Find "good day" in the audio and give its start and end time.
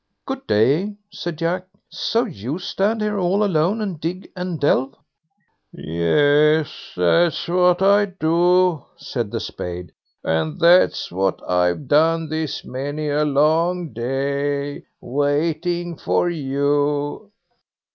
0.25-0.95